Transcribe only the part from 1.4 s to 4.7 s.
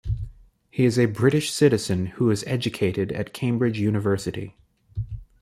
citizen who was educated at Cambridge University.